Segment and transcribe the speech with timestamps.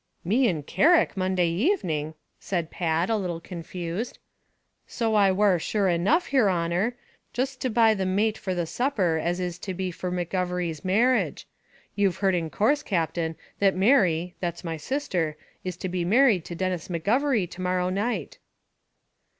[0.23, 4.17] "Me in Carrick Monday evening!" said Pat, a little confused;
[4.87, 6.95] "so I war shure enough, yer honer,
[7.33, 11.47] jist to buy the mate for the supper as is to be for McGovery's marriage.
[11.95, 16.55] You've heard in course, Captain, that Mary that's my sister is to be married to
[16.55, 18.39] Denis McGovery to morrow night?"